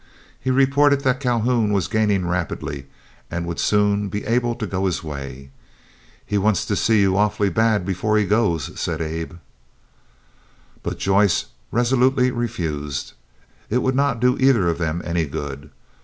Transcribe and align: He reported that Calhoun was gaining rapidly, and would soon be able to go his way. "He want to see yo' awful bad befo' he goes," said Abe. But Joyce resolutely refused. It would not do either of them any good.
He 0.39 0.49
reported 0.49 1.01
that 1.01 1.19
Calhoun 1.19 1.71
was 1.73 1.87
gaining 1.87 2.27
rapidly, 2.27 2.87
and 3.29 3.45
would 3.45 3.59
soon 3.59 4.09
be 4.09 4.25
able 4.25 4.55
to 4.55 4.65
go 4.65 4.87
his 4.87 5.03
way. 5.03 5.51
"He 6.25 6.39
want 6.39 6.55
to 6.55 6.75
see 6.75 7.03
yo' 7.03 7.15
awful 7.17 7.51
bad 7.51 7.85
befo' 7.85 8.15
he 8.15 8.25
goes," 8.25 8.71
said 8.81 8.99
Abe. 8.99 9.33
But 10.81 10.97
Joyce 10.97 11.45
resolutely 11.71 12.31
refused. 12.31 13.13
It 13.69 13.83
would 13.83 13.93
not 13.95 14.19
do 14.19 14.39
either 14.39 14.67
of 14.69 14.79
them 14.79 15.03
any 15.05 15.27
good. 15.27 15.69